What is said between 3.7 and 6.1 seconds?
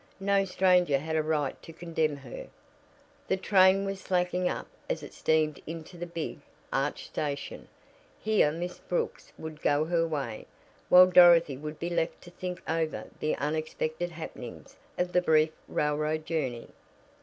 was slacking up as it steamed into the